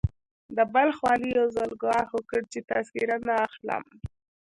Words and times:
د 0.57 0.59
بلخ 0.73 0.97
والي 1.05 1.29
يو 1.39 1.47
ځل 1.57 1.71
ګواښ 1.81 2.09
وکړ 2.13 2.41
چې 2.51 2.59
تذکره 2.69 3.17
نه 3.27 3.33
اخلم. 3.47 3.83